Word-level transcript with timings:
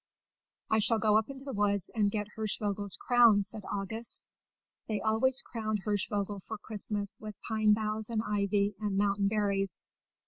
"I 0.71 0.79
shall 0.79 0.97
go 0.97 1.19
up 1.19 1.29
into 1.29 1.43
the 1.45 1.53
woods 1.53 1.91
and 1.93 2.09
get 2.09 2.27
Hirschvogel's 2.35 2.95
crown," 2.95 3.43
said 3.43 3.61
August; 3.71 4.23
they 4.87 4.99
always 4.99 5.43
crowned 5.43 5.81
Hirschvogel 5.83 6.39
for 6.39 6.57
Christmas 6.57 7.19
with 7.21 7.35
pine 7.47 7.73
boughs 7.73 8.09
and 8.09 8.23
ivy 8.27 8.73
and 8.81 8.97
mountain 8.97 9.27
berries. 9.27 9.85